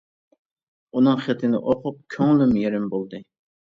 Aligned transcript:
ئۇنىڭ 0.99 1.21
خېتىنى 1.27 1.59
ئوقۇپ، 1.61 2.01
كۆڭلۈم 2.17 2.57
يېرىم 2.63 2.89
بولدى. 2.95 3.21